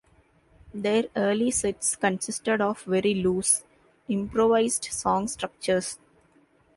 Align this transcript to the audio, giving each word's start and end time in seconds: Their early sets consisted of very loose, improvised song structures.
Their 0.73 1.03
early 1.15 1.51
sets 1.51 1.95
consisted 1.95 2.59
of 2.59 2.81
very 2.85 3.13
loose, 3.13 3.61
improvised 4.09 4.85
song 4.85 5.27
structures. 5.27 5.99